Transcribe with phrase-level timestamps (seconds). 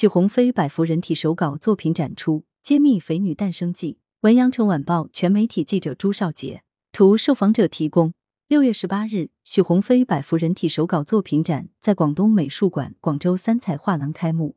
[0.00, 3.98] 许鸿飞百幅人体手稿作品展出，揭秘肥女诞生记。
[4.22, 8.14] 文阳城晚报全媒体记者朱少杰，图受访者提供。
[8.48, 14.56] 六月十八日，许鸿飞百幅人体手稿作品展在广东美术馆广州三彩画廊开幕。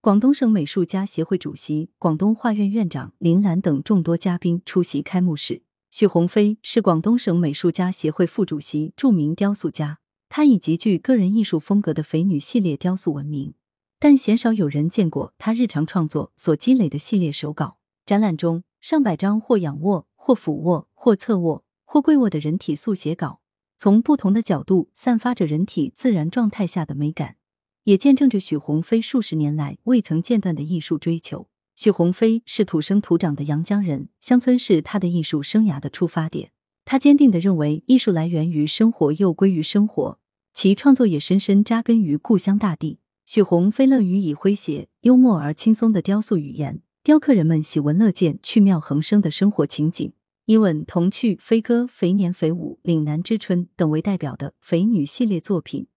[0.00, 5.60] 广东省美术家协会主席、广东画院院长林兰等众多嘉宾出席开幕式。
[5.90, 9.98] 许鸿飞是广东省美术家协会副主席，著名雕塑家。
[10.30, 13.52] 他以极具个人艺术风格的肥女系列雕塑闻名。
[14.00, 17.78] 但鲜少有人见过他日常创作所积累的系列手稿。
[18.06, 23.40] 展览中，上百张或仰卧、或俯卧、或侧卧、或跪卧的人体速写稿，
[23.76, 27.36] 从不同的角度散发着人体自然状态下的美感，
[27.84, 31.48] 也见证着许鸿飞数十年来未曾间断的艺术追求。
[31.74, 36.52] 许鸿飞是土生土长的阳江人，乡村是他的艺术生涯的出发点。
[36.84, 40.18] 他坚定地认为，艺术来源于生活，又归于生活，
[40.54, 43.00] 其创作也深深扎根于故乡大地。
[43.28, 50.14] 许鸿飞乐于以诙谐、幽默而轻松的雕塑语言，雕刻人们喜闻乐见、趣妙横生的生活情景。
[50.46, 55.88] 以《吻童趣》《飞歌》《肥年肥舞》《岭南之春》等为代表的肥女系列作品，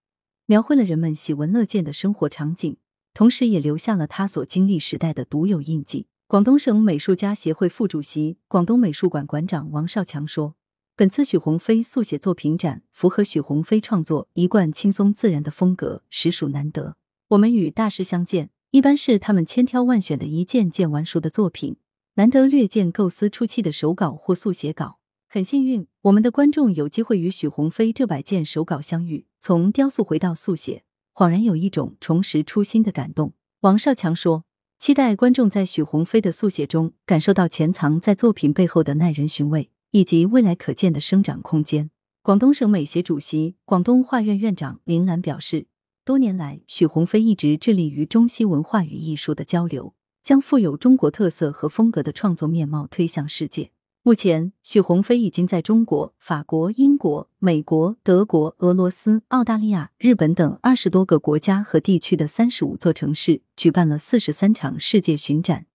[0.46, 2.76] 描绘了人们喜闻乐见的生活场景，
[3.14, 6.08] 同时也留下了他所经历时代的独有印记。
[6.28, 10.56] 广东省美术家协会副主席、广东美术馆馆长王少强说
[10.98, 16.98] ：“本次许鸿飞速写作品展符合许鸿飞创作一贯轻松自然的风格，实属难得。”
[17.32, 21.78] 我们与大师相见，一般是他们千挑万选的一件件完熟的作品，
[22.16, 25.00] 难得略见构思初期的手稿或速写稿。
[25.30, 33.32] 很幸运，我们的观众有机会与许鸿飞这百件手稿相遇，从雕塑回到速写，恍然有一种重拾初心的感动。
[33.62, 34.44] 王少强说
[34.78, 45.68] ：“期待观众在许鸿飞的速写中感受到潜藏在作品背后的耐人寻味，以及未来可见的生长空间。”广东省美协主席、广东画院院长林兰表示。
[46.04, 53.70] 多年来，许鸿飞一直致力于中西文化与艺术的交流，将富有中国特色和风格的创作面貌推向世界。
[54.02, 65.68] 目前，许鸿飞已经在中国、法国、英国、美国、德国、俄罗斯、澳大利亚、日本等二十多个国家和地区的三十五座城市举办了四十三场世界巡展，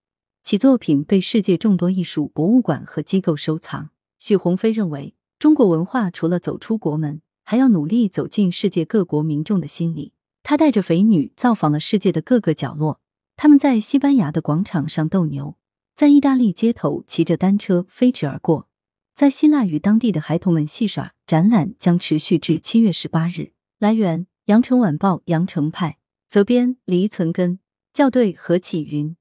[0.42, 3.90] 其作品被世界众多艺术博物馆和机构收藏。
[4.18, 10.14] 许鸿飞认为，中国文化除了走出国门，还要努力走进世界各国民众的心里。
[10.48, 13.00] 他带着肥女造访了世界的各个角落，
[13.34, 15.56] 他们在西班牙的广场上斗牛，
[15.96, 18.68] 在意大利街头骑着单车飞驰而过，
[19.12, 21.14] 在希腊与当地的孩童们戏耍。
[21.26, 23.50] 展览将持续至七月十八日。
[23.80, 25.98] 来源：羊城晚报羊城派，
[26.28, 27.58] 责编：黎存根，
[27.92, 29.12] 校对：何启云。